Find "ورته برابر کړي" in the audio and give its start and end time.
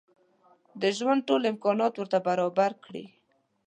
1.95-3.05